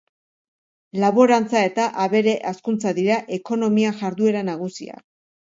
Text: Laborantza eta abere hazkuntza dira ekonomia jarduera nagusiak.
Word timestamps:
Laborantza 1.03 1.61
eta 1.69 1.85
abere 2.05 2.33
hazkuntza 2.53 2.95
dira 3.01 3.19
ekonomia 3.39 3.93
jarduera 4.01 4.45
nagusiak. 4.51 5.07